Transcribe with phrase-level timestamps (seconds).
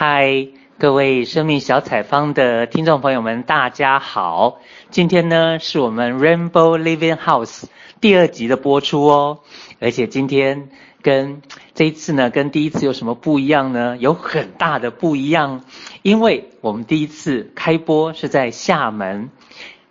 [0.00, 0.46] 嗨，
[0.78, 4.60] 各位生命小采方的听众朋友们，大家好！
[4.90, 7.64] 今天呢是我们 Rainbow Living House
[8.00, 9.40] 第二集的播出哦，
[9.80, 10.68] 而且今天
[11.02, 11.42] 跟
[11.74, 13.96] 这一次呢，跟第一次有什么不一样呢？
[13.98, 15.64] 有很大的不一样，
[16.02, 19.30] 因为我们第一次开播是在厦门，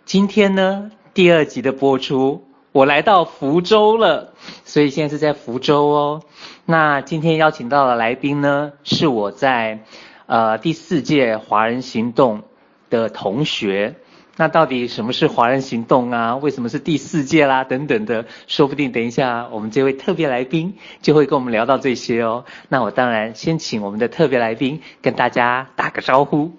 [0.06, 2.47] 今天呢第二集的播出，
[2.78, 4.34] 我来到福州了，
[4.64, 6.22] 所以现在是在福州哦。
[6.64, 9.80] 那今天邀请到的来宾呢，是我在
[10.26, 12.44] 呃第四届华人行动
[12.88, 13.96] 的同学。
[14.36, 16.36] 那到底什么是华人行动啊？
[16.36, 17.64] 为什么是第四届啦？
[17.64, 22.44] 等等的，说不定等一下我们这位特别来宾就会跟我们聊到这些哦。
[22.68, 26.52] 那我当然先请我们的特别来宾跟大家打个招呼。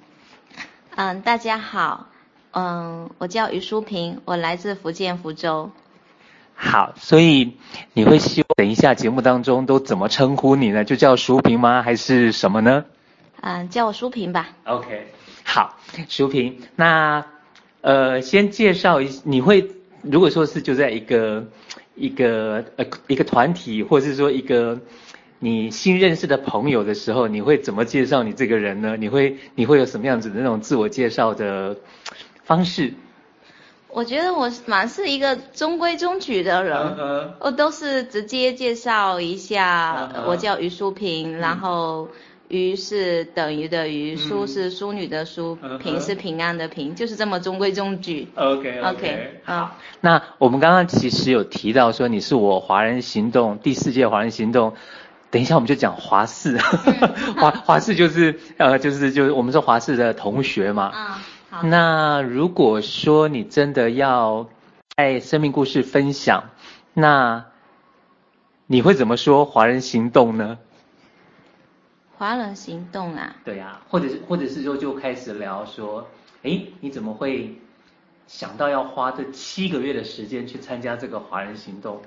[0.98, 2.08] 嗯，大家好，
[2.52, 5.72] 嗯，我叫于淑萍，我来自福建福州。
[6.62, 7.54] 好，所以
[7.94, 10.84] 你会希望等一下节目当中都怎么称呼你呢？
[10.84, 11.82] 就叫淑萍吗？
[11.82, 12.84] 还是什么呢？
[13.40, 14.49] 嗯，叫我淑萍吧。
[14.66, 15.08] OK，
[15.45, 15.77] 好，
[16.10, 17.26] 淑萍，那
[17.80, 19.71] 呃，先介绍一，你会
[20.02, 21.48] 如果说是就在一个
[21.96, 24.77] 一个呃一个团体，或者是说一个
[25.40, 28.98] 你新认识的朋友的时候，你会怎么介绍你这个人呢？
[28.98, 31.77] 你会你会有什么样子的那种自我介绍的
[32.43, 32.93] 方式？
[33.91, 37.27] 我觉得我蛮是一个中规中矩的人，uh huh.
[37.40, 40.23] 我都是直接介绍一下，uh huh.
[40.27, 41.40] 我叫于淑萍，uh huh.
[41.40, 42.07] 然后
[42.49, 44.54] 于是等于的于，淑、uh huh.
[44.54, 46.05] 是淑女的淑，平、uh huh.
[46.05, 48.27] 是平安的平，就是这么中规中矩。
[48.35, 49.76] OK OK 好。
[50.01, 54.74] 那我们刚刚其实有提到说你是我华人行动第四届华人行动，
[55.31, 56.57] 等一下我们就讲华视，
[57.37, 60.91] 华华视就是呃就是就是我们是华视的同学嘛。
[60.93, 61.18] Uh huh.
[61.64, 64.47] 那如果说你真的要
[64.96, 66.44] 在生命故事分享，
[66.94, 67.46] 那
[68.68, 70.59] 你会怎么说华人行动呢？
[72.18, 73.36] 华人行动啊？
[73.44, 76.08] 对呀、啊，或者是或者是说就开始聊说，
[76.44, 77.59] 诶，你怎么会
[78.28, 82.02] 想到要花这七个月的时间去参加这个华人行动？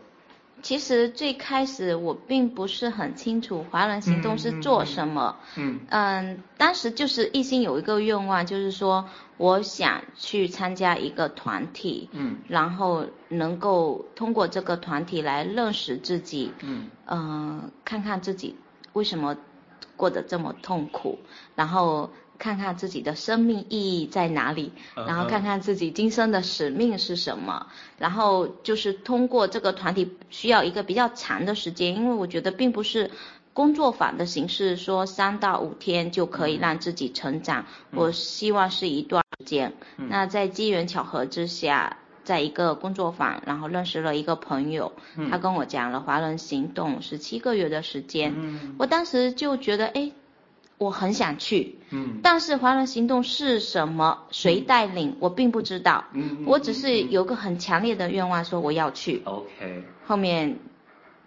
[0.63, 5.37] 其实最开始我并不是很清楚华人行动是做什么。
[5.57, 6.43] 嗯嗯，嗯。
[6.57, 9.05] 当时就是一心有一个愿望，就是说
[9.37, 12.09] 我想去参加一个团体。
[12.13, 12.39] 嗯。
[12.49, 16.53] 然后能够通过这个团体来认识自己。
[16.61, 16.89] 嗯。
[17.07, 18.57] 嗯，看看自己
[18.93, 19.37] 为什么
[19.97, 21.19] 过得这么痛苦，
[21.57, 22.09] 然后。
[22.43, 33.13] 看看自己的生命意义在哪里，然后看看自己今生的使命是什么，然后就是通过这个团体需要一个比较长的时间，因为我觉得并不是
[33.53, 37.65] 工作坊的形式，说三到五天就可以让自己成长。
[37.93, 39.73] 我希望是一段时间。
[39.97, 44.91] 那在机缘巧合之下，在一个工作坊，然后认识了一个朋友，
[45.31, 48.35] 他跟我讲了华人行动十七个月的时间，
[48.81, 50.11] 我当时就觉得哎。
[50.83, 54.25] 我很想去，嗯，但是华人行动是什么？
[54.31, 55.11] 谁带领？
[55.11, 59.23] 嗯、我并不知道，嗯，我只是有个很强烈的愿望，说我要去。
[59.25, 59.85] OK。
[60.07, 60.59] 后面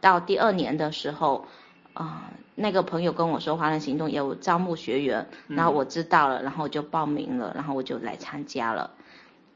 [0.02, 1.48] 到第二年的时候，
[1.94, 8.92] 啊、呃，那个朋友跟我说华人行动有招募学员，嗯、然后我知道了，然后我就报名了，然后我就来参加了。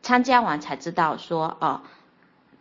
[0.02, 1.82] 参加完才知道说，哦、呃。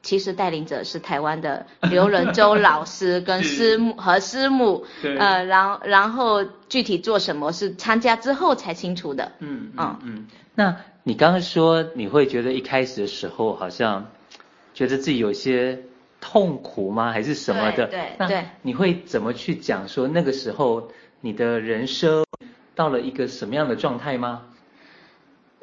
[0.03, 9.33] 其实带领者是台湾的刘仁洲老师 跟师母和师母，呃，然后然后具体做什么是参加之后才清楚的。
[9.41, 10.27] 嗯嗯嗯。
[10.55, 14.11] 那你刚刚说你会觉得一开始的时候好像
[14.75, 15.81] 觉得自己有些
[16.21, 17.13] 痛苦吗？
[17.13, 17.87] 还是什么的？
[17.87, 18.27] 对对。
[18.29, 22.25] 对，你会怎么去讲说那个时候你的人生
[22.75, 24.43] 到了一个什么样的状态吗？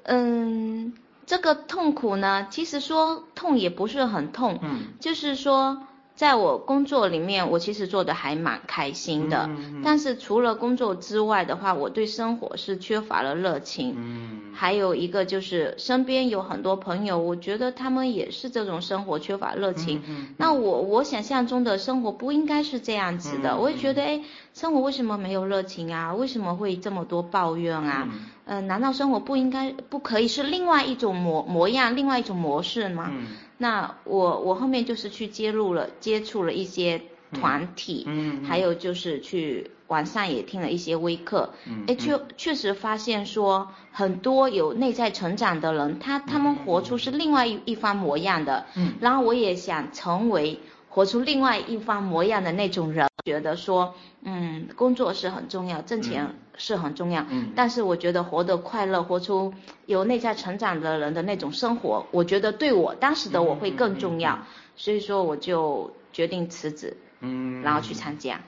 [0.04, 0.94] 嗯。
[1.26, 5.82] 这个痛苦呢，其实说痛也不是很痛，嗯，就是说
[6.16, 24.22] 在我工作里面，我其实做的还蛮开心的，嗯，嗯，但是除了工作之外的话，我对生活是缺乏了热情，嗯，还有一个就是身边有很多朋友，我觉得他们也是这种生活缺乏热情，嗯，嗯，那我我想象中的生活不应该是这样子的，嗯，我也觉得哎，
[24.54, 26.14] 生活为什么没有热情啊？
[26.16, 28.08] 为什么会这么多抱怨啊？
[28.10, 33.10] 嗯呃，难道生活不应该不可以是另外一种模模样，另外一种模式吗？
[33.12, 33.28] 嗯。
[33.58, 38.46] 那我我后面就是去接入了接触了一些团体，嗯，嗯。
[38.46, 50.60] 还有就是去网上也听了一些微课，嗯，哎，确确实发现说很多有内在成长的人，他他们活出是另外一一番模样的，嗯，然后我也想成为
[50.96, 53.94] 活出另外一番模样的那种人，觉得说，
[54.24, 56.24] 嗯，工作是很重要，挣钱。
[56.24, 59.54] 嗯是很重要，嗯，但是我觉得活得快乐，活出
[59.88, 64.40] 有内在成长的人的那种生活，我觉得对我当时的我会更重要，
[64.78, 68.40] 所以说我就决定辞职，嗯，然后去参加。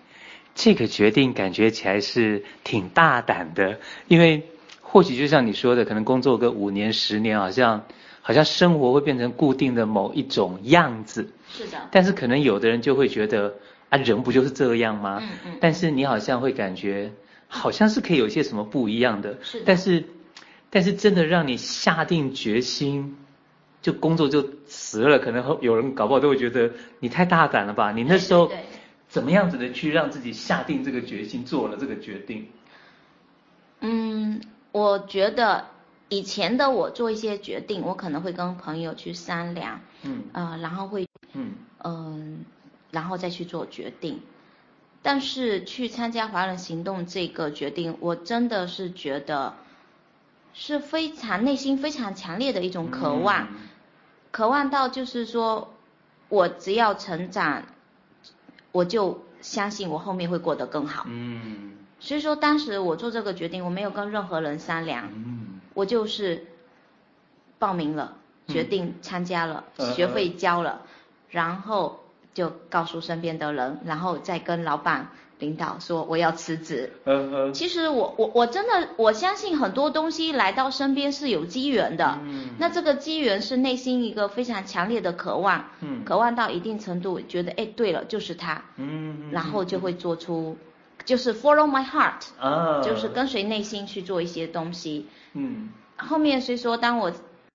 [0.55, 3.77] 这个决定感觉起来是挺大胆的，
[4.07, 4.41] 因为
[4.79, 7.83] 或许就像你说的，可能工作个五年、十年，好像
[8.27, 11.31] 好像生活会变成固定的某一种样子。
[11.49, 11.77] 是的。
[11.91, 13.55] 但是可能有的人就会觉得，
[13.87, 15.19] 啊，人不就是这样吗？
[15.21, 15.57] 嗯嗯。
[15.61, 17.13] 但是你好像会感觉，
[17.47, 19.37] 好像是可以有些什么不一样的。
[19.41, 19.63] 是的。
[19.65, 20.03] 但是，
[20.69, 23.15] 但是真的让你下定决心，
[23.81, 26.69] 就工作就辞了，可能有人搞不好都会觉得
[26.99, 27.93] 你太大胆了吧？
[27.93, 28.47] 你那时候。
[28.47, 28.77] 对对对
[29.09, 32.45] 怎么样子的去让自己下定这个决心，做了这个决定？
[33.79, 34.41] 嗯，
[34.73, 35.65] 我觉得
[36.09, 42.37] 以前的我做一些决定，我可能会跟朋友去商量，嗯，呃，然后会，嗯，嗯、呃，
[42.91, 44.21] 然后再去做决定。
[45.01, 49.53] 但是去参加华人行动这个决定，我真的是觉得
[50.53, 53.67] 是非常内心非常强烈的一种渴望，嗯、
[54.31, 55.73] 渴望到就是说
[56.29, 57.63] 我只要成长。
[58.73, 61.05] 我就相信我后面会过得更好。
[61.07, 65.09] 嗯，所以说当时我做这个决定，我没有跟任何人商量。
[65.15, 65.36] 嗯，
[65.77, 66.43] 我就是
[67.59, 70.87] 报名了，决定参加了，嗯、学费交了，呃、
[71.29, 71.99] 然后
[72.33, 75.07] 就告诉身边的人，然后再跟老板。
[75.39, 76.91] 领导说我要辞职。
[77.05, 77.53] 嗯嗯。
[77.53, 82.17] 其实我我我真的我相信很多东西来到身边是有机缘的。
[82.23, 82.55] 嗯。
[82.57, 85.63] 那这个机缘是内心一个非常强烈的渴望。
[85.81, 86.03] 嗯。
[86.03, 88.63] 渴望到一定程度，觉得哎对了，就是他。
[88.77, 89.29] 嗯。
[89.31, 90.57] 然后就会做出，
[91.07, 92.27] 就是 follow my heart。
[92.39, 92.83] 啊。
[92.83, 95.07] 就是跟随内心去做一些东西。
[95.33, 95.69] 嗯。
[95.95, 97.11] 后面虽说当我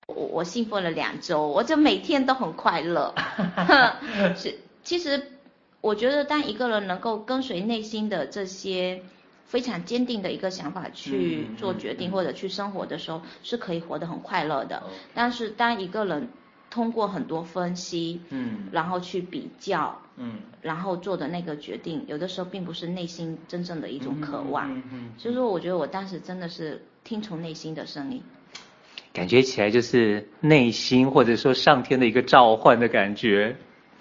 [0.07, 3.15] 我我兴奋了两周，我就每天都很快乐。
[4.35, 5.29] 是，其实。
[5.83, 9.03] 我觉得，当一个人能够跟随内心的这些
[9.45, 14.81] 非常坚定的一个想法去做决定或者去生活的时候，是可以活得很快乐的。
[15.13, 16.29] 但是，当一个人
[16.73, 24.73] 通过很多分析，嗯，然后去比较，嗯，然后做的那个决定，有的时候并不是内心真正的一种渴望。
[24.75, 25.09] 嗯嗯。
[25.19, 28.23] 所以说，我觉得我当时真的是听从内心的声音，
[29.13, 33.55] 感觉起来就是内心或者说上天的一个召唤的感觉。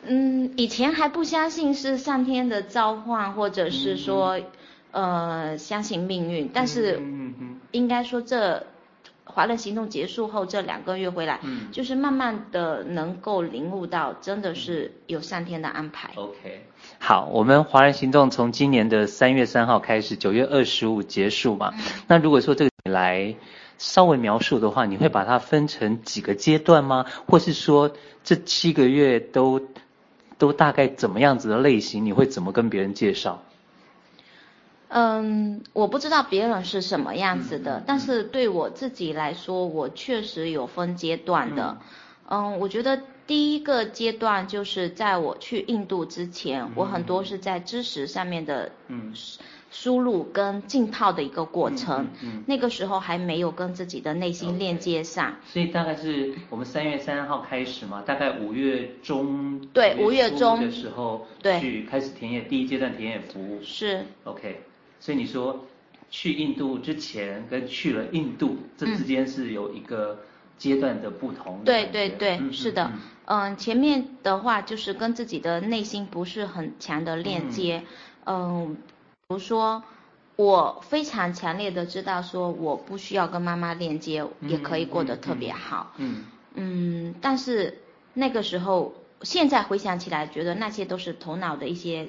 [0.07, 4.41] 嗯，以前还不相信是上天的召唤，或者是说，
[4.93, 6.49] 嗯、呃，相信命运。
[6.55, 6.99] 但是，
[7.71, 8.65] 应该说这
[9.25, 16.13] 华人行动结束后这两个月回来，嗯，就是慢慢的能够领悟到，真的是有上天的安排。
[16.17, 16.67] OK，
[16.99, 21.73] 好，我们华人行动从今年的三月三号开始，九月二十五结束嘛。
[21.77, 23.35] 嗯、那如果说这个你来
[23.79, 27.07] 稍微描述的话，你会把它分成几个阶段吗？
[27.27, 27.93] 或是说
[28.25, 29.61] 这七个月都？
[30.39, 32.05] 都大概怎么样子的类型？
[32.05, 33.45] 你会怎么跟别人介绍？
[34.93, 41.79] 嗯，我不知道别人是什么样子的，嗯、但是对我自己来说，我确实有分阶段的。
[42.29, 48.71] 嗯，嗯，我觉得第一个阶段就是在我去印度之前，嗯、我很多是在知识上面的。
[48.89, 49.12] 嗯。
[49.75, 52.06] 输入跟浸泡的一个过程，
[52.44, 55.31] 那个时候还没有跟自己的内心链接上。
[55.31, 55.53] Okay.
[55.55, 63.62] 所以大概是我们三月三号开始嘛，大概五月中，对，五月中的时候，对，去开始田野第一阶段田野服务。
[63.62, 64.05] 是。
[64.25, 64.61] OK，
[65.03, 65.67] 所以你说
[66.11, 70.21] 去印度之前跟去了印度，这之间是有一个
[70.57, 71.65] 阶段的不同的。
[71.65, 72.93] 对对对，嗯、是的，
[73.25, 77.83] 嗯，前面的话就是跟自己的内心不是很强的链接，
[78.27, 78.69] 嗯。
[78.69, 78.77] 嗯
[79.29, 79.83] 比如说，
[80.37, 85.94] 我非常强烈的知道说，我不需要跟妈妈链接，也可以过得特别好。
[85.97, 87.79] 嗯嗯，但是
[88.13, 92.09] 那个时候，现在回想起来，觉得那些都是头脑的一些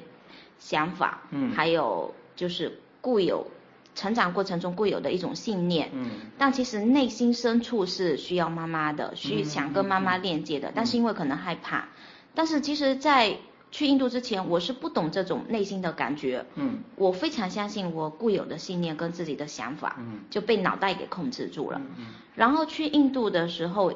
[0.60, 1.22] 想法。
[1.32, 3.48] 嗯，还有就是固有
[3.96, 5.92] 成长过程中固有的一种信念。
[5.94, 11.88] 嗯，但其实内心深处是需要妈妈的，需想跟妈妈链接的，但是因为可能害怕。
[12.36, 13.38] 但是其实，在
[13.72, 16.46] 去印度之前，我是不懂这种内心的感觉。
[16.56, 21.80] 嗯，我非常相信我固有的信念跟自己的想法，嗯，就被脑袋给控制住了。
[21.80, 23.94] 嗯，嗯，然后去印度的时候，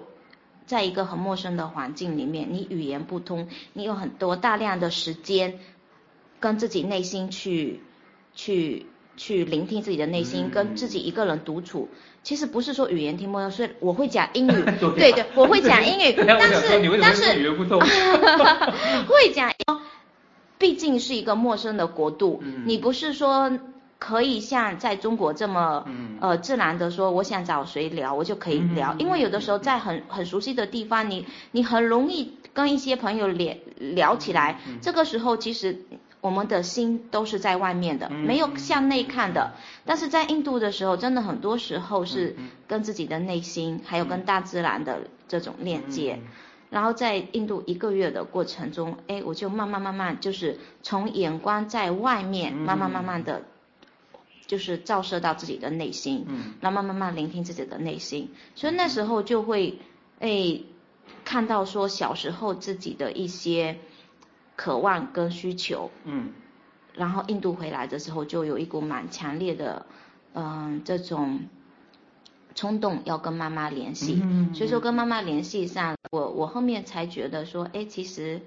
[0.65, 5.59] 在一个很陌生的环境里面，你语言不通，你有很多大量的时间
[6.39, 7.81] 跟自己内心去
[8.37, 8.85] 去
[9.17, 11.89] 去聆听自己的内心，嗯，跟自己一个人独处。
[12.23, 14.63] 其实不是说语言听不懂，所以我会讲英语，
[14.95, 16.53] 对对，我会讲英语， 但是
[17.01, 17.79] 但是语言不通，
[19.07, 19.51] 会讲，
[20.59, 23.57] 毕竟是一个陌生的国度，嗯、你不是说
[23.97, 35.81] 可以像在中国这么、嗯、呃自然的说，我想找谁聊我就可以聊，嗯、因为有的时候在很很熟悉的地方，你你很容易跟一些朋友聊聊起来，嗯、这个时候其实。
[36.21, 39.53] 我们的心都是在外面的，没有向内看的。
[39.85, 42.35] 但是在印度的时候，真的很多时候是
[42.67, 46.19] 跟自己的内心，还有跟大自然的这种链接。
[46.69, 53.43] 然后在印度一个月的过程中，哎，我就慢慢慢慢就是从眼光在外面，慢慢慢慢的，
[54.47, 59.79] 就是照射到自己的内心，嗯，然后慢慢慢聆听自己的内心，所以那时候就会，
[60.19, 60.59] 哎，
[61.23, 63.77] 看到说小时候自己的一些
[64.57, 66.33] 渴望跟需求，嗯，
[66.93, 69.85] 然后印度回来的时候就有一股蛮强烈的，
[70.33, 71.39] 嗯，这种。
[72.55, 78.41] 冲动要跟妈妈联系，嗯，所以说跟妈妈联系上，我我后面才觉得说，哎，其实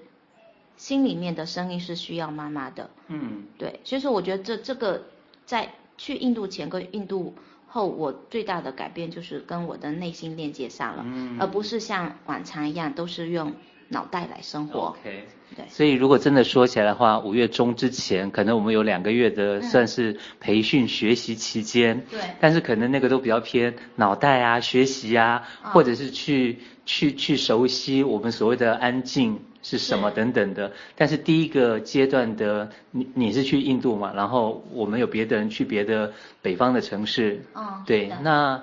[0.77, 5.05] 心里面的声音是需要妈妈的，嗯，对，所以说我觉得这这个
[5.47, 7.37] 在去印度前跟印度
[7.69, 13.53] 后，我最大的改变就是跟我的内心链接上了，嗯，而不是像往常一样都是用。
[13.93, 15.25] 脑袋来生活，OK，
[15.57, 30.71] 对，所以如果真的说起来的话，五月中之前，可能我们有两个月的算是培训学习期间，对，但是可能那个都比较偏脑袋啊、学习啊，或者是去去去熟悉我们所谓的安静是什么等等的。
[30.95, 34.13] 但是第一个阶段的，你你是去印度嘛？
[34.15, 38.63] 然后我们有别的人去别的北方的城市，哦，对，那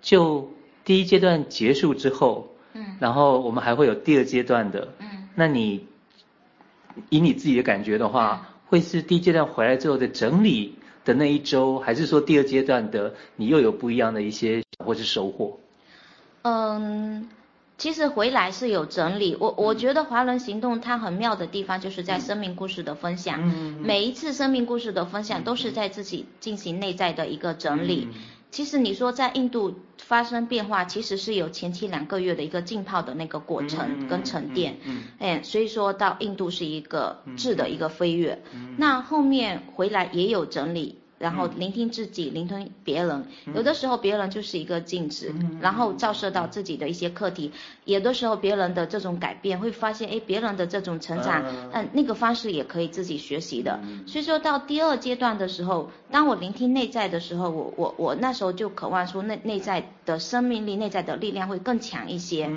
[0.00, 0.50] 就
[0.86, 2.48] 第一阶段结束之后。
[2.74, 5.86] 嗯，然后我们还会有第二阶段的，嗯，那你
[7.08, 15.58] 以你自己的感觉的话，嗯，会是第一阶段回来之后的整理的那一周，还是说第二阶段的你又有不一样的一些或是收获？
[16.42, 17.28] 嗯，
[17.78, 28.08] 其实回来是有整理，我我觉得华人行动它很妙的地方就是在生命故事的分享，嗯，每一次生命故事的分享都是在自己进行内在的一个整理。
[28.54, 38.40] 嗯其实你说在印度发生变化，其实是有前期两个月的一个浸泡的那个过程跟沉淀，嗯，哎，所以说到印度是一个质的一个飞跃，
[38.76, 41.00] 那后面回来也有整理。
[41.24, 43.24] 然后聆听自己，聆听别人。
[43.54, 47.50] 有的时候别人就是一个镜子，然后照射到自己的一些课题。
[47.86, 53.80] 有的时候别人的这种改变，会发现，哎，别人的这种成长，嗯，那个方式也可以自己学习的。
[54.06, 62.50] 所以说到第二阶段的时候，当我聆听内在的时候，我我我那时候就渴望说，内内在的生命力、内在的力量会更强一些。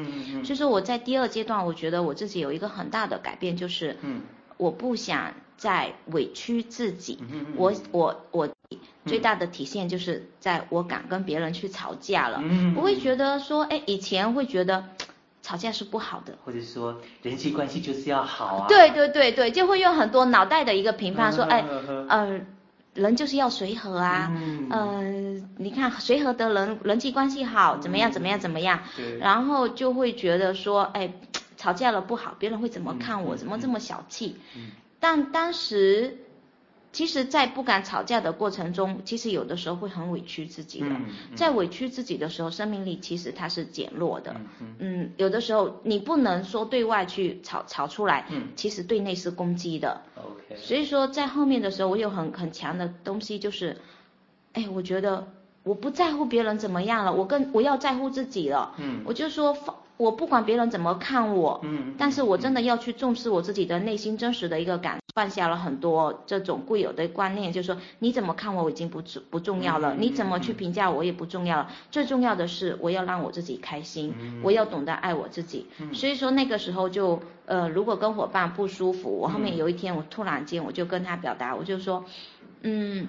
[0.44, 3.96] 所以说我在第二阶段，我觉得我自己有一个很大的改变，就是，
[4.58, 5.34] 我不想。
[5.58, 7.20] 在委屈自己，
[7.56, 8.50] 我我我
[9.06, 12.44] 最大的体现就是在我敢跟别人去吵架了，
[12.76, 14.86] 我会觉得说，哎，以前会觉得
[15.42, 21.66] 吵架是不好的，或者说人际关系就是要好啊，对对对对，就会用很多脑袋的一个评判说，哎，
[22.10, 22.42] 呃，
[22.94, 24.32] 人就是要随和啊，
[24.70, 28.82] 嗯，你看随和的人人际关系好，怎么样怎么样怎么样，
[29.20, 31.14] 然后就会觉得说，哎，
[31.56, 34.36] 吵架了不好，别人会怎么看我，怎么这么小气？
[35.08, 36.18] 但当时，
[36.92, 40.88] 其实，在不敢吵架的过程中，其实有的时候会很委屈自己的。
[41.34, 44.36] 在委屈自己的时候，生命力其实它是减弱的。
[44.80, 48.26] 嗯，有的时候你不能说对外去吵吵出来，
[48.58, 50.02] 其实对内是攻击的。
[50.18, 50.58] OK。
[50.58, 53.78] 所以说，在后面的时候，我有很很强的东西，就是，
[54.52, 55.26] 哎，我觉得
[55.64, 58.76] 我不在乎别人怎么样了，我更我要在乎自己了。
[58.78, 59.74] 嗯，我就说放。
[59.98, 69.01] 我不管别人怎么看我，嗯，但是我真的要去重视我自己的内心真实的一个感，放下了很多这种固有的观念，就是说你怎么看我已经不
[69.32, 74.13] 不重要了，你怎么去评价我也不重要了，最重要的是我要让我自己开心，
[74.44, 75.66] 我要懂得爱我自己。
[75.94, 82.06] 所以说那个时候就呃，如果跟伙伴不舒服，我后面有一天我突然间我就跟他表达，我就说，
[82.62, 83.08] 嗯，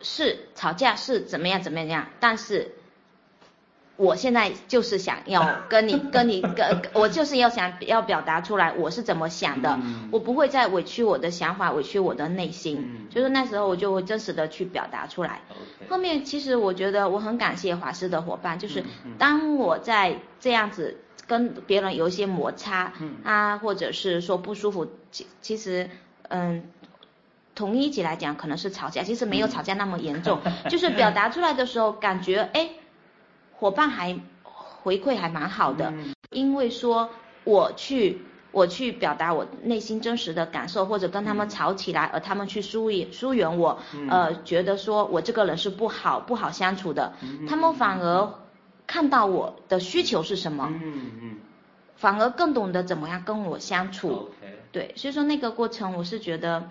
[0.00, 2.72] 是吵架是怎么样怎么样，但是。
[3.96, 9.78] 我现在就是想要跟你跟你跟，我就是要想要表达出来我是怎么想的，
[10.10, 15.42] 我不会再委屈我的想法，委屈我的内心，就是那时候我就会真实的去表达出来。
[15.88, 18.82] 后面其实我觉得我很感谢华师的伙伴，就是
[19.16, 20.98] 当我在这样子
[21.28, 25.88] 跟别人有一些摩擦啊，或者是说不舒服，其其实
[26.28, 26.64] 嗯，
[27.54, 32.70] 统一起来讲可能是吵架，其实没有吵架那么严重，就是表达出来的时候感觉哎。
[33.64, 34.14] 伙伴还
[34.82, 35.90] 回馈还蛮好的，
[36.28, 37.08] 因为说
[37.44, 38.20] 我去
[38.52, 43.78] 我去表达我内心真实的感受，或者跟他们吵起来，而他们去疏远疏远我，
[44.10, 47.14] 呃，觉得说我这个人是不好不好相处的，
[47.48, 48.34] 他们反而
[48.86, 51.36] 看到我的需求是什么，嗯嗯
[51.96, 54.28] 反而更懂得怎么样跟我相处，
[54.72, 56.68] 对，所以说那个过程我是觉得，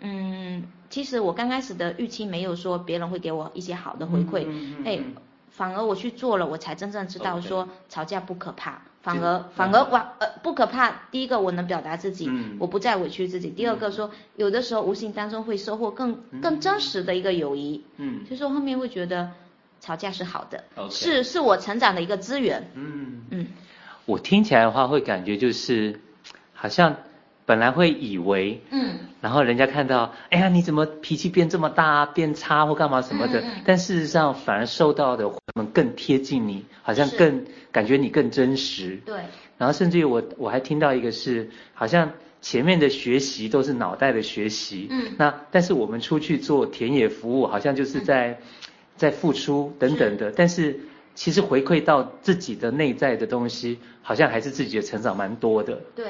[0.00, 4.46] 嗯，其实我刚开始的预期没有说别人会给我一些好的回馈，
[4.84, 5.00] 哎。
[5.56, 8.78] 反而我去做了，我才真正知道说吵架不可怕，okay.
[9.02, 10.90] 反而反而我呃不可怕。
[11.12, 13.50] 第一个我能表达自己，嗯，我不再委屈自己。
[13.50, 19.30] 第二个说有的时候无形当中会收获更更真实的一个友谊，嗯，就说后面会觉得
[19.78, 20.90] 吵架是好的，okay.
[20.90, 23.46] 是是我成长的一个资源，嗯嗯。
[24.06, 26.00] 我听起来的话会感觉就是
[26.52, 26.96] 好像。
[27.46, 38.98] 本来会以为，嗯，然后人家看到，哎呀，你怎么脾气变这么大，变差或干嘛什么的，但事实上反而受到的我们更贴近你，好像更感觉你更真实。
[39.04, 39.16] 对。
[39.58, 42.10] 然后甚至于我我还听到一个是，好像
[42.40, 48.36] 前面的学习都是脑袋的学习，嗯，那但是我们出去做田野服务，好像就是在、嗯、
[48.96, 50.34] 在付出等等的，是。
[50.36, 50.80] 但是
[51.14, 55.78] 其实回馈到自己的内在的东西，好像还是自己的成长蛮多的。
[55.94, 56.06] 对。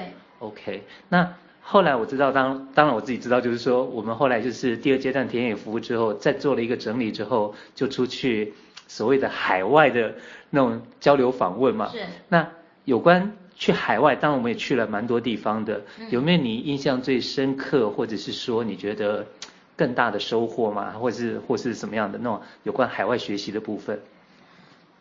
[0.46, 8.52] OK，那后来我知道当，当当然我自己知道，就是说我们后来就是第二阶段田野服务之后，再做了一个整理之后，就出去
[8.86, 10.14] 所谓的海外的
[10.50, 11.88] 那种交流访问嘛。
[11.90, 12.04] 是。
[12.28, 12.46] 那
[12.84, 19.26] 有关去海外，当然我们也去了蛮多地方的，嗯、有没有你印象最深刻，或者是说你觉得
[19.74, 20.90] 更大的收获嘛？
[20.92, 23.98] 或者是或是什么样的那种有关海外学习的部分？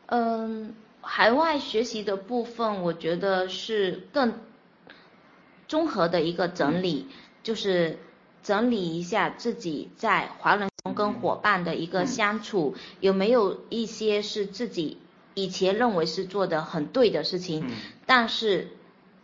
[0.06, 4.32] 嗯，海外学习的部分，我觉得是更。
[5.74, 7.98] 综合的一个整理，嗯、就是
[8.44, 15.00] 整理一下自己在华人中跟伙伴的一个相处，嗯、有没有一些是自己
[15.34, 17.72] 以前认为是做的很对的事情，嗯、
[18.06, 18.68] 但是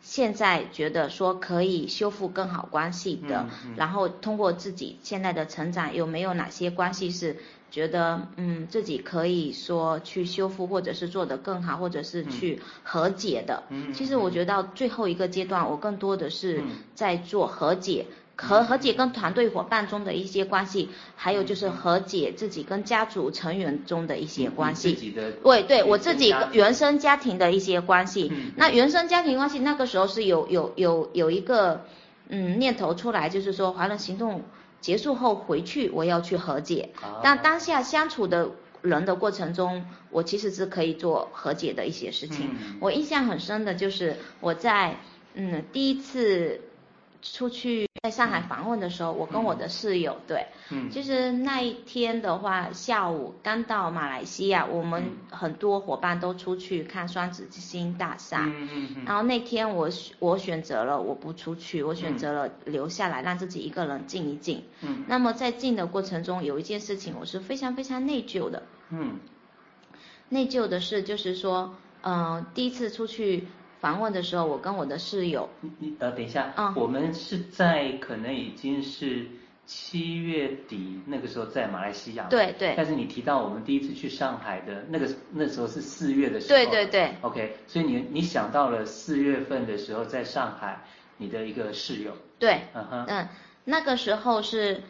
[0.01, 7.37] 现在觉得说可以修复更好关系的，嗯嗯、然后通过自己现在的成长，有没有哪些关系是？
[7.71, 13.63] 觉得嗯自己可以说去修复，或者是做得更好，或者是去和解的。
[13.69, 16.63] 嗯，其实我觉得到最后一个阶段，我更多的是
[16.95, 24.93] 在做和解，和和解跟团队伙伴中的一些关系，还有就是和解自己跟家族成员中的一些关系。
[24.93, 28.31] 自己的对对，我自己原生家庭的一些关系。
[28.55, 31.85] 那原生家庭关系那个时候是有有有有一个
[32.29, 34.41] 嗯念头出来，就是说华人行动。
[34.81, 36.89] 结束后回去，我要去和解。
[37.21, 42.49] 但当下相处的人的过程中，我其实是可以做和解的一些事情。
[42.79, 44.95] 我印象很深的就是我在
[45.33, 46.61] 嗯第一次
[47.21, 47.88] 出去。
[48.01, 69.19] 在上海访问的时候，我跟我的室友对，嗯，其实那一天的话，下午刚到马来西亚，我们很多伙伴都出去看双子星大厦，嗯嗯嗯，然后那天我我选择了我不出去，我选择了留下来让自己一个人静一静，嗯，那么在静的过程中，有一件事情我是非常非常内疚的，嗯，
[70.29, 73.47] 内疚的是就是说，嗯、呃，第一次出去。
[73.79, 79.25] 访问的时候，我跟我的室友，你你呃，等一下，嗯，我们是在可能已经是
[79.65, 82.69] 七月底那个时候在马来西亚，对对。
[82.69, 87.15] 对，但是你提到我们第一次去上海的那个那时候是四月的时候，对对对。
[87.21, 90.83] OK，所以你你想到了四月份的时候在上海，
[91.17, 93.29] 你的一个室友，对，嗯哼，嗯，
[93.63, 94.81] 那个时候是，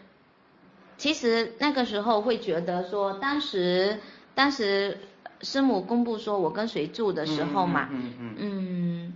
[0.98, 4.00] 其实那个时候会觉得说，当时
[4.34, 4.98] 当时。
[5.42, 9.14] 师母公布说我跟谁住的时候嘛，嗯嗯，嗯，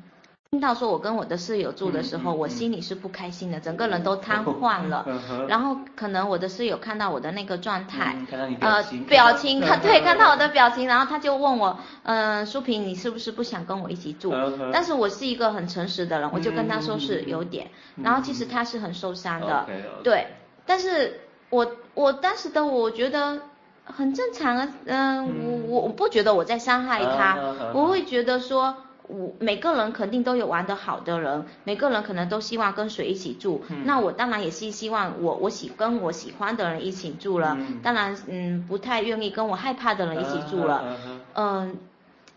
[0.52, 5.06] 听到说我跟我的室友住的时候，我心里是不开心的，整个人都瘫痪了。
[5.50, 8.16] 然后可能我的室友看到我的那个状态，
[8.62, 14.32] 呃，表情，看对，看到我的表情，然后他就问我，嗯，淑萍，你是不是不想跟我一起住？
[14.72, 17.68] 但是我是一个很诚实的人，我就跟他说是有点。
[18.02, 19.66] 然后其实他是很受伤的，
[20.04, 20.28] 对，
[20.66, 23.42] 但是我我当时的我觉得。
[23.86, 27.38] 很正常啊，嗯，我我我不觉得我在伤害他，
[27.74, 28.76] 我会觉得说，
[29.08, 40.98] 我每个人肯定都有玩得好的人，每个人可能都希望跟谁一起住，那我当然也是希望我我喜跟我喜欢的人一起住了，当然嗯不太愿意跟我害怕的人一起住了，
[41.36, 41.78] 嗯，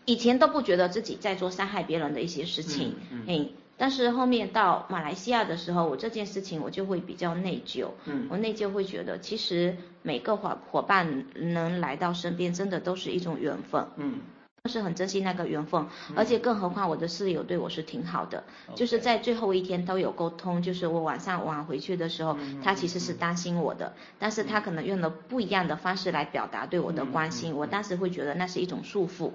[0.05, 3.49] 以前都不觉得自己在做伤害别人的一些事情，嗯。
[3.77, 7.89] 但是后面到马来西亚的时候，我这件事情我就会比较内疚。
[8.05, 13.85] 嗯，我内疚会觉得，其实每个伙伙伴能来到身边，真的都是一种缘分。
[13.97, 14.19] 嗯，
[14.65, 20.61] 是很珍惜那个缘分，嗯、而且更何况我的室友对我是挺好的，嗯、就是在最后一天都有沟通。
[20.61, 27.53] 就是我晚上晚回去的时候，嗯、他其实是担心我的，嗯、但是他可能用了不一样的方式来表达对我的关心。
[27.53, 29.31] 嗯、我当时会觉得那是一种束缚。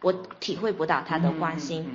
[0.00, 1.86] 我体会不到他的关心，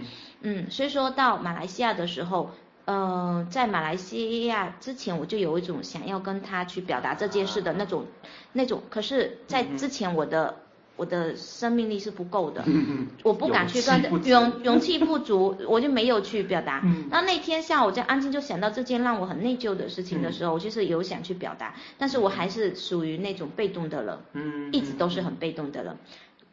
[0.42, 2.52] 嗯，嗯，嗯，嗯，所以说到马来西亚的时候，
[2.86, 10.56] 呃，在马来西亚之前我就有一种想要跟他去表达这件事的那种，啊、那种，可是，在之前我的、嗯、
[10.96, 16.82] 我的生命力是不够的，嗯、我不敢去跟勇勇，勇气不足，我就没有去表达。
[16.86, 25.98] 嗯，那那天下午在安静就想到这件让我很内疚的事情的时候，嗯、我就是有想去表达，但是我还是属于那种被动的人，嗯，一直都是很被动的人，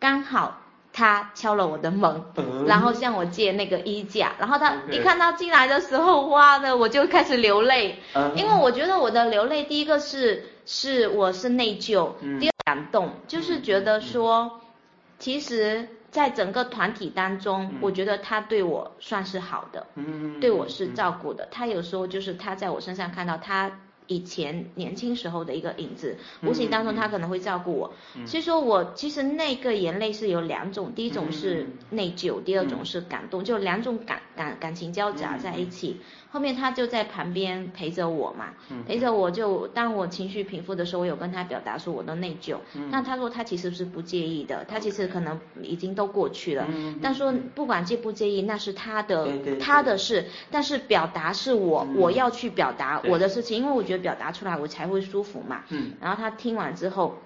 [0.00, 0.62] 刚好。
[0.96, 2.22] 他敲了我的门，
[2.66, 7.98] 然后向我借那个衣架，然后他一看到进来的时候，哇的我就开始流泪，
[8.36, 14.60] 因为我觉得我的流泪，第一个是是我是内疚，第二感动，就是觉得说，
[15.18, 21.44] 其实在整个团体当中，嗯、我觉得他对我算是好的，嗯，对我是照顾的。
[21.46, 23.68] 嗯、他有时候就是他在我身上看到他。
[24.06, 27.94] 以前年轻时候的一个影子，无形当中他可能会照顾我。
[28.16, 36.00] 嗯、所以说我其实那个眼泪是有两种，第一种是内疚，嗯、第二种是感动，嗯、就两种感感感情交杂在一起。
[36.34, 42.58] 嗯、后面他就在旁边陪着我嘛，嗯、陪着我就当我情绪平复的时候，我有跟他表达说我的内疚。
[42.74, 46.66] 嗯、那他说他其实是不介意的，他其实可能已经都过去了。
[46.68, 49.26] 嗯、但说不管介不介意，那是他的
[49.58, 54.04] 他的事，但是表达是我、嗯、我要去表达我的事情，因为我觉得。
[54.04, 55.62] 表达出来我才会舒服嘛。
[55.70, 55.92] 嗯。
[55.98, 57.16] 然后他听完之后，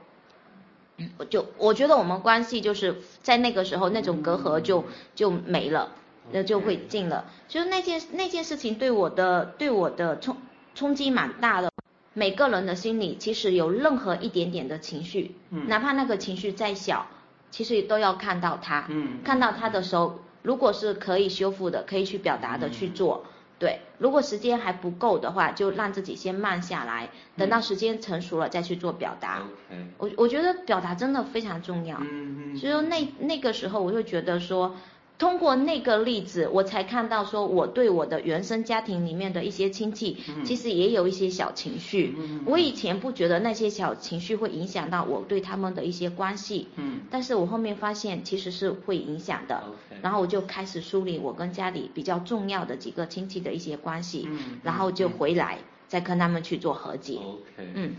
[1.17, 4.85] 我就我觉得我们关系就是在那个时候那种隔阂就
[5.17, 5.91] 就没了，
[6.33, 7.25] 那就会进了。
[7.49, 10.37] 就是那件那件事情对我的对我的冲
[10.75, 11.71] 冲击蛮大的。
[12.15, 17.07] 每个人的心里其实有任何一点点的情绪，嗯，哪怕那个情绪再小，
[17.53, 18.87] 其实都要看到它。
[18.89, 19.19] 嗯。
[19.23, 23.25] 看到它的时候，如果是可以修复的，可以去表达的去做。
[23.61, 29.43] 对，如果时间还不够的话，就让自己先慢下来，等到时间成熟了再去做表达。
[29.71, 31.99] 嗯、我我觉得表达真的非常重要。
[32.01, 32.57] 嗯嗯。
[32.57, 34.75] 所以说那那个时候，我就觉得说。
[35.19, 42.15] 通过那个例子，我才看到说，我对我的原生家庭里面的一些亲戚，其实也有一些小情绪。
[42.47, 46.69] 我以前不觉得那些小情绪会影响到我对他们的一些关系。
[47.11, 49.65] 但是我后面发现其实是会影响的。
[50.01, 54.29] 然后我就开始梳理我跟家里比较重要的几个亲戚的一些关系，
[54.63, 57.19] 然后就回来再跟他们去做和解。
[57.57, 57.97] 嗯，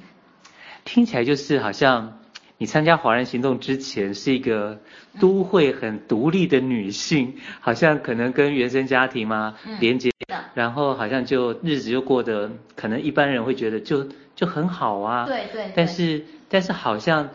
[0.86, 2.17] 听起来就是好像。
[2.60, 4.78] 你参加华人行动之前是一个
[5.17, 10.12] 都会很独立的女性，好像可能跟原生家庭嘛连接，
[10.54, 15.26] 然后好像就日子就过得，可能一般人会觉得就就很好啊。
[15.26, 15.72] 对对。
[15.74, 17.30] 但是但是好像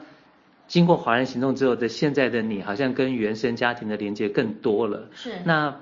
[0.69, 5.09] 经过华人行动之后的现在的你，好像跟原生家庭的连接更多了。
[5.15, 5.33] 是。
[5.47, 5.75] 那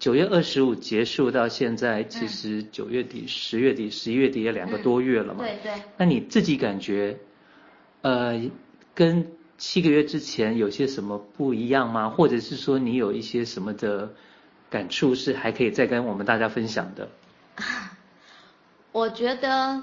[0.00, 5.44] 九月二十五结束到现在，其实九月底、十月底、十一月底也两个多月了嘛。
[5.44, 5.72] 对对。
[5.96, 7.16] 那你自己感觉？
[8.04, 8.50] 呃，
[8.94, 12.10] 跟七个月之前有些什么不一样吗？
[12.10, 14.12] 或者是说你有一些什么的
[14.68, 17.08] 感触是还可以再跟我们大家分享的？
[18.92, 19.80] 我觉得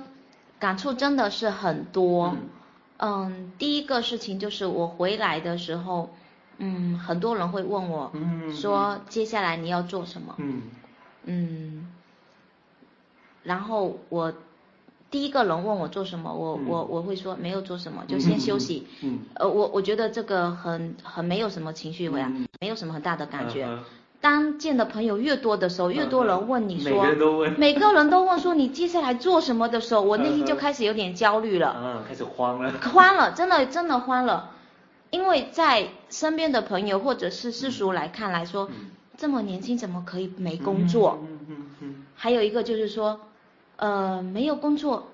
[0.60, 2.38] 感触真的是很多。
[3.00, 6.14] 嗯，嗯，第一个事情就是我回来的时候，
[6.60, 8.12] 嗯，很多人会问我，
[8.54, 10.36] 说接下来你要做什么？
[10.38, 10.62] 嗯，
[11.26, 11.88] 嗯，
[13.42, 14.32] 然后我。
[15.12, 18.88] 第一个人问我做什么，我我我会说没有做什么，就先休息。
[19.02, 19.20] 嗯。
[19.36, 23.68] 呃，我我觉得这个很很没有什么情绪，我呀，没有什么很大的感觉。
[24.22, 31.76] 当见的朋友越多的时候，越多人问你说，每个人都问，每个人都问说你接下来做什么的时候，我内心就开始有点焦虑了。
[31.78, 32.72] 嗯，开始慌了。
[32.94, 34.52] 慌了，真的真的慌了，
[35.10, 38.70] 因为在身边的朋友或者是世俗来看来说，
[39.18, 41.20] 这么年轻怎么可以没工作？
[41.22, 41.96] 嗯嗯嗯。
[42.16, 43.20] 还有一个就是说。
[43.82, 45.08] 呃，没有工作，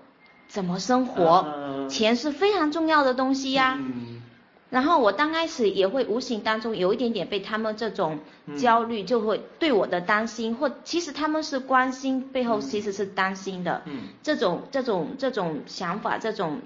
[0.49, 1.23] 怎么生活？
[1.23, 3.77] 呃、钱是非常重要的东西呀。
[3.79, 4.21] 嗯、
[4.69, 8.19] 然后我刚开始也会无形当中有一点点被他们这种
[8.57, 13.83] 焦虑，就会对我的担心，嗯、或其实他们是关心，背后其实是担心的。
[13.85, 16.59] 嗯、这种这种这种想法，这种。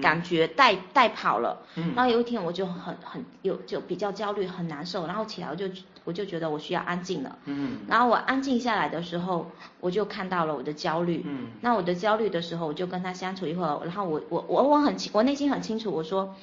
[0.00, 1.56] 感觉带带跑了，
[1.94, 5.66] 然后有一天我就很很有就比较焦虑，很难受，然后起来我就
[6.04, 16.34] 我就觉得我需要安静了，嗯，然后我安静下来的时候，我就看到了我的焦虑，嗯，那我的焦虑的时候，我就跟他相处一会儿，然后我我我我很清，我内心很清楚，我说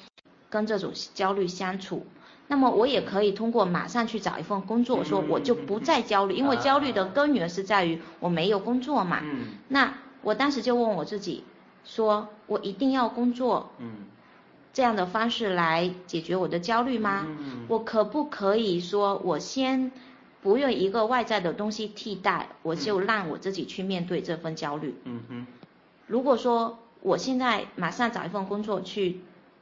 [0.48, 2.06] 跟这种焦虑相处，
[2.48, 11.44] 那么我也可以通过马上去找一份工作，我说我就不再焦虑，因为焦虑的根源是在于我没有工作嘛，嗯，那我当时就问我自己。
[11.82, 13.94] 说我一定要工作，嗯，
[14.72, 17.24] 这样的方式来解决我的焦虑吗？
[17.28, 19.92] 嗯，我可不可以说我先
[20.42, 24.96] 不用一个外在的东西替代，我就让我自己去面对这份焦虑？
[25.04, 25.46] 嗯哼，
[26.08, 29.20] 如果说我现在马上找一份工作去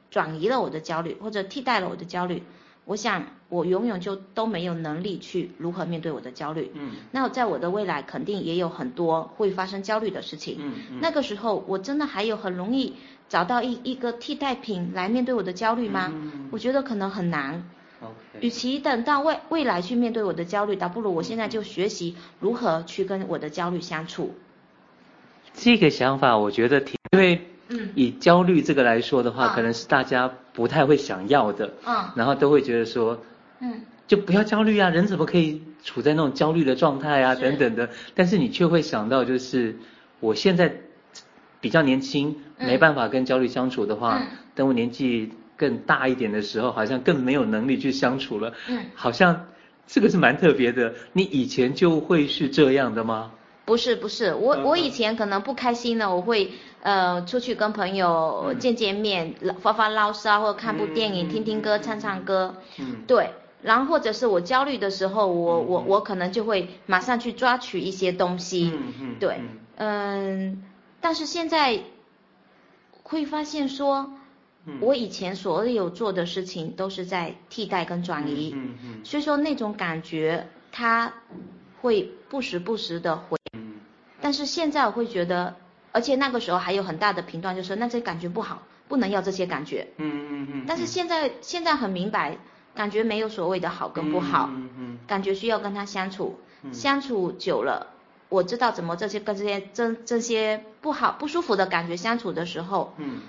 [0.09, 2.41] 转移了我的焦虑，或者替代了我的焦虑。
[2.89, 6.71] 我想，我永远就都没有能力去如何面对我的焦虑。
[6.73, 6.93] 嗯。
[7.11, 10.55] 那在我的未来，肯定也有很多会发生焦虑的事情。
[10.59, 10.73] 嗯。
[10.93, 12.95] 嗯，那个时候，我真的还有很容易
[13.27, 16.11] 找到一一个替代品来面对我的焦虑吗？
[16.11, 16.49] 嗯。
[16.49, 17.63] 我觉得可能很难。
[18.01, 18.39] Okay.
[18.41, 24.33] 与其等到未未来去面对我的焦虑，倒不如我现在就学习如何去跟我的焦虑相处。
[25.53, 27.45] 这个想法，我觉得挺因为。
[27.71, 31.71] 嗯，以焦虑这个来说的话，嗯、可能是大家不太会想要的。
[31.85, 33.17] 嗯，然后都会觉得说，
[33.61, 37.89] 嗯，就不要焦虑啊，人怎么可以处在那种焦虑的状态啊，等等的。
[38.13, 39.77] 但是你却会想到，就是
[40.19, 40.75] 我现在
[41.61, 48.53] 比较年轻，嗯、没办法跟焦虑相处的话，嗯、等我年纪更大一点的时候，好像更没有能力去相处了。
[48.67, 49.47] 嗯，好像
[49.87, 50.93] 这个是蛮特别的。
[51.13, 53.31] 你以前就会是这样的吗？
[53.69, 62.55] 不是不是，我我以前可能不开心了，我会呃出去跟朋友见见面，嗯、发发牢骚，或者看部电影，嗯、听听歌，唱唱歌。
[62.79, 63.29] 嗯，对。
[63.61, 68.71] 然后或者是我焦虑的时候，我、嗯、我我可能就会马上去抓取一些东西。
[68.73, 69.15] 嗯嗯。
[69.19, 69.39] 对，
[69.75, 70.63] 嗯，
[70.99, 71.79] 但是现在
[73.03, 74.13] 会发现说，
[74.81, 78.51] 我以前所有做的事情都是在替代跟转移。
[78.55, 79.05] 嗯嗯。
[79.05, 81.13] 所以说那种感觉，它
[81.81, 83.38] 会不时不时的回。
[84.21, 85.55] 但是现在我会觉得，
[85.91, 89.87] 而且那个时候还有很大的评断，就是那这感觉不好，不能要这些感觉。
[89.97, 90.63] 嗯嗯嗯。
[90.67, 92.37] 但是现在现在很明白，
[92.75, 94.49] 感觉没有所谓的好跟不好。
[94.51, 94.99] 嗯嗯。
[95.07, 96.39] 感觉需要跟他相处，
[96.71, 97.87] 相处久了，
[98.29, 102.93] 我知道怎么这些跟这些这这些不好不舒服的感觉相处的时候。
[102.97, 103.21] 嗯。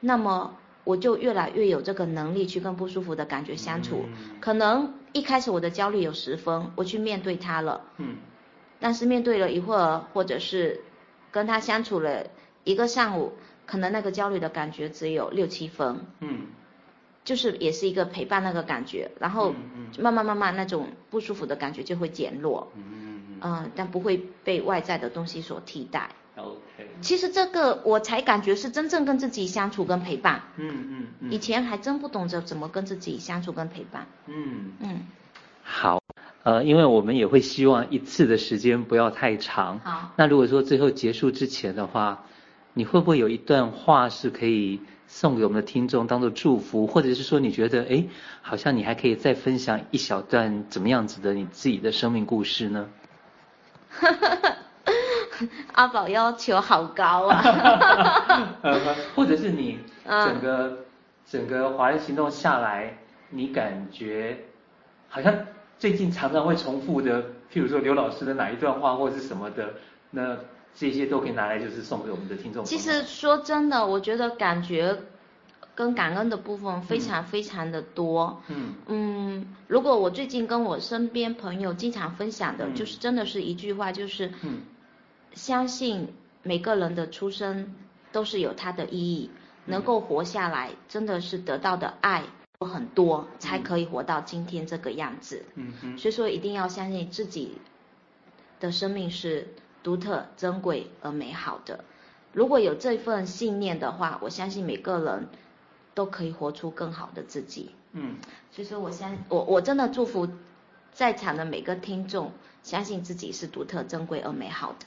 [0.00, 4.04] 那么我就越来越有这个能力去跟不舒服的感觉相处。
[4.40, 7.80] 可能一开始我的焦虑有十分，我去面对它了。
[7.96, 8.16] 嗯。
[8.80, 10.80] 但是面对了一会儿，或者是
[11.30, 12.26] 跟他相处了
[12.64, 13.32] 一个上午，
[13.66, 16.04] 可能那个焦虑的感觉只有六七分。
[16.20, 16.46] 嗯，
[17.24, 19.54] 就是也是一个陪伴那个感觉，然后
[19.98, 22.70] 慢慢慢慢那种不舒服的感觉就会减弱。
[22.76, 23.38] 嗯嗯嗯。
[23.40, 26.10] 嗯，但不会被外在的东西所替代。
[26.36, 26.88] OK。
[27.00, 30.42] 其实这个我才感觉是真正跟自己相处跟陪伴。
[30.56, 31.32] 嗯嗯嗯。
[31.32, 34.06] 以前还真不懂得怎么跟自己相处跟陪伴。
[34.26, 35.06] 嗯嗯。
[35.62, 36.03] 好。
[36.44, 39.80] 呃，因为我们也会希望一次的时间不要太长。
[39.80, 40.12] 好。
[40.14, 42.26] 那如果说最后结束之前的话，
[42.74, 48.04] 你会不会有一段话是可以送给我们的听众当做祝福，或者是说你觉得，哎，
[48.42, 52.90] 好像你还可以再分享一小段怎么样子的你自己的生命故事呢？
[53.88, 54.56] 哈哈哈，
[55.72, 58.58] 阿宝要求好高啊。
[59.16, 60.78] 或者是你 整个、嗯、
[61.24, 62.98] 整个华人行动下来，
[63.30, 64.44] 你感觉
[65.08, 65.34] 好像。
[65.78, 69.74] 最近常常会重复的，譬如说刘老师的哪一段话或者是什么的，
[70.10, 70.36] 那
[70.74, 72.64] 这些都可以拿来就是送给我们的听众。
[72.64, 74.96] 其实说真的，我觉得感觉
[75.74, 78.40] 跟感恩的部分非常非常的多。
[78.48, 84.62] 嗯嗯，如果我最近跟我身边朋友经常分享的，就是真的是一句话，就是嗯，
[85.32, 87.74] 相信每个人的出生
[88.12, 89.30] 都是有它的意义，
[89.66, 92.22] 能够活下来真的是得到的爱。
[92.60, 97.58] 很多才可以活到今天这个样子，嗯嗯，所以说一定要相信自己
[98.60, 99.48] 的生命是
[99.82, 101.84] 独特、珍贵而美好的。
[102.32, 105.26] 如果有这份信念的话，我相信每个人
[105.94, 107.72] 都可以活出更好的自己。
[107.92, 108.16] 嗯，
[108.50, 110.28] 所以说我相我我真的祝福
[110.92, 114.86] 在场的每个听众，相信自己是独特、珍贵而美好的。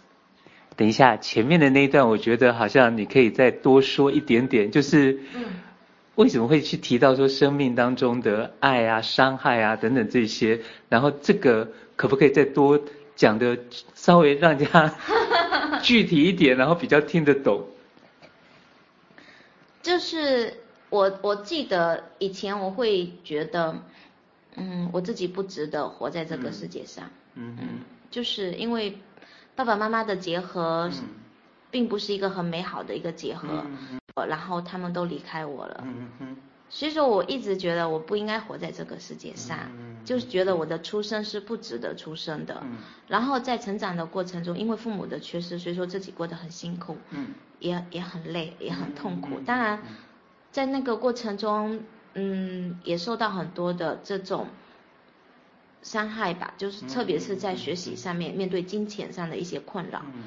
[0.76, 5.20] 等一下，前面的那一段，我觉得好像你可以再多说一点点，就是。
[5.36, 5.46] 嗯
[6.18, 10.60] 为什么会去提到说生命当中的爱啊、伤害啊等等这些？
[10.90, 12.80] 然后这个可不可以再多
[13.16, 13.58] 讲的
[13.94, 14.96] 稍微让人家
[15.82, 17.66] 具体一点，然后比较听得懂？
[19.84, 20.56] 就是
[20.90, 23.76] 我我记得以前我会觉得，
[24.56, 27.10] 嗯，我自己不值得活在这个世界上。
[27.36, 27.68] 嗯嗯，嗯。
[28.10, 28.98] 就是因为
[29.56, 30.90] 爸爸妈妈的结合，
[31.72, 33.48] 并不是一个很美好的一个结合。
[33.66, 35.84] 嗯嗯然后他们都离开我了，
[36.70, 42.78] 所以说我一直觉得我不应该活在这个世界上，嗯，就是觉得我的出生是不值得出生的，嗯，
[43.08, 47.28] 然后在成长的过程中，因为父母的缺失，所以说自己过得很辛苦，嗯，
[47.60, 49.84] 也也很累，也很痛苦，当然，
[50.52, 51.80] 在那个过程中，
[52.16, 54.48] 嗯，也受到很多的这种
[55.84, 60.24] 伤害吧，就是特别是在学习上面，面对金钱上的一些困扰，嗯，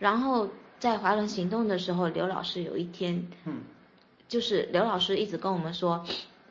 [0.00, 0.48] 然后。
[0.78, 3.62] 在华人行动的时候，刘老师有一天，嗯，
[4.28, 6.04] 就是刘老师一直跟我们说，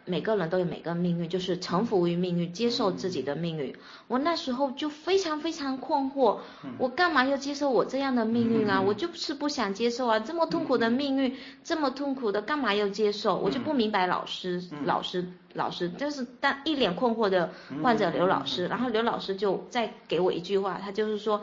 [0.03, 3.73] 每个人都有每个命运，就是臣服于命运，接受自己的命运。
[4.07, 6.39] 我那时候就非常非常困惑，
[6.77, 8.81] 我干嘛要接受我这样的命运啊？
[8.81, 10.19] 我就是不想接受啊！
[10.19, 13.37] 这么痛苦的命运，这么痛苦的，干嘛要接受？
[13.37, 17.49] 我就不明白老师，老师，老师，就是当一脸困惑的
[17.81, 21.41] 患者刘老师，然后刘老师就再给我一句话，他就是说。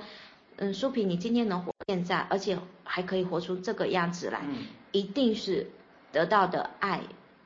[0.56, 5.66] 嗯，舒萍，你今天能活现在，而且还可以活出这个样子来，嗯、一定是
[6.12, 7.00] 得到的爱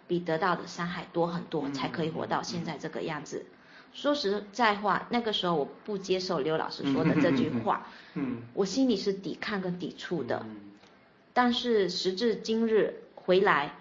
[0.07, 3.45] 比得到的伤害多很多，嗯，才可以活到现在这个样子。
[3.47, 3.53] 嗯、
[3.93, 10.45] 说实在话，那个时候我不接受刘老师说的这句话， 嗯，我心里是抵抗跟抵触的。
[10.47, 10.57] 嗯、
[11.33, 13.75] 但是时至今日回来，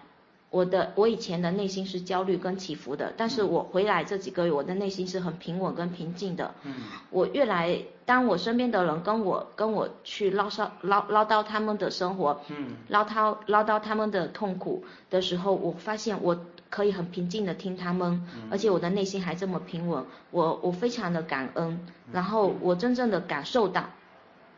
[0.50, 6.54] 我的我以前的内心是焦虑跟起伏的，但是我回来这几个月，我的内心是很平稳跟平静的。
[6.64, 6.74] 嗯，
[7.10, 21.78] 我越来，当我身边的人跟我跟我去唠叨唠唠叨他们的生活，嗯，唠叨唠叨他们的痛苦的时候，我发现我可以很平静的听他们，而且我的内心还这么平稳，我我非常的感恩，
[22.10, 23.90] 然后我真正的感受到，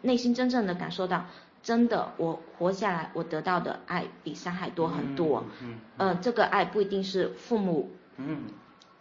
[0.02, 1.24] 内心真正的感受到。
[1.62, 5.44] 真的，我活下来，我得到的爱比伤害多很多。
[5.62, 8.44] 嗯，呃，这个爱不一定是父母嗯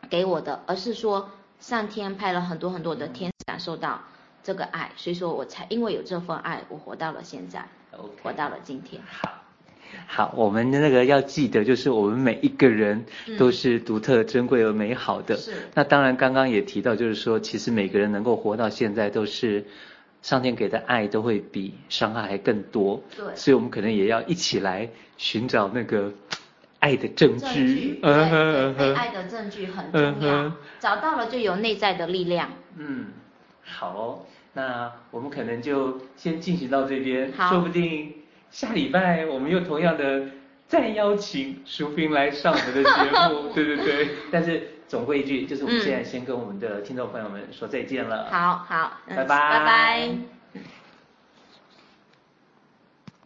[0.10, 4.02] 给我的，而是说上天派了很多很多的天使感受到
[4.43, 7.65] 这个爱，所以说我才因为有这份爱，我活到了现在.
[8.22, 9.02] 活到了今天。
[9.10, 9.32] 好，
[10.06, 13.06] 好，我们那个要记得，就是我们每一个人
[13.38, 15.38] 都是独特、珍贵而美好的。
[15.38, 15.54] 是。
[15.74, 19.65] 那当然，刚刚也提到，就是说，其实每个人能够活到现在都是。
[20.21, 26.12] 上天给的爱都会比伤害还更多，对，所以我们可能也要一起来寻找那个
[26.79, 27.39] 爱的证据。
[27.39, 32.49] 证据，对，对，对，爱的证据很重要，嗯，找到了就有内在的力量。
[32.77, 33.08] 嗯，
[33.63, 38.13] 好哦，那我们可能就先进行到这边，说不定
[38.51, 40.23] 下礼拜我们又同样的
[40.67, 42.89] 再邀请淑萍来上我们的节
[43.34, 44.73] 目， 对对对，但是。
[44.89, 48.28] 总归一句，就是我们现在先跟我们的听众朋友们说再见了。
[48.32, 50.38] 好好，拜拜，拜拜。